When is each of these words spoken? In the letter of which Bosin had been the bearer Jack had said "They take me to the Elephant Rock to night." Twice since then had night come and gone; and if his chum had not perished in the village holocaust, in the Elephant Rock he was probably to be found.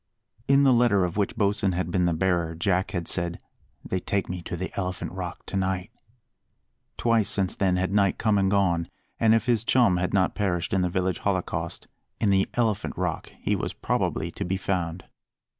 In 0.47 0.63
the 0.63 0.73
letter 0.73 1.05
of 1.05 1.15
which 1.15 1.35
Bosin 1.35 1.73
had 1.73 1.91
been 1.91 2.05
the 2.07 2.11
bearer 2.13 2.55
Jack 2.55 2.89
had 2.89 3.07
said 3.07 3.37
"They 3.85 3.99
take 3.99 4.29
me 4.29 4.41
to 4.41 4.57
the 4.57 4.75
Elephant 4.75 5.11
Rock 5.11 5.45
to 5.45 5.55
night." 5.55 5.91
Twice 6.97 7.29
since 7.29 7.55
then 7.55 7.75
had 7.75 7.93
night 7.93 8.17
come 8.17 8.39
and 8.39 8.49
gone; 8.49 8.89
and 9.19 9.35
if 9.35 9.45
his 9.45 9.63
chum 9.63 9.97
had 9.97 10.11
not 10.11 10.33
perished 10.33 10.73
in 10.73 10.81
the 10.81 10.89
village 10.89 11.19
holocaust, 11.19 11.87
in 12.19 12.31
the 12.31 12.49
Elephant 12.55 12.97
Rock 12.97 13.31
he 13.41 13.55
was 13.55 13.73
probably 13.73 14.31
to 14.31 14.43
be 14.43 14.57
found. 14.57 15.05